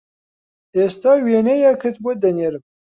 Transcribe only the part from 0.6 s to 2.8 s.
ئێستا وێنەیەکت بۆ دەنێرم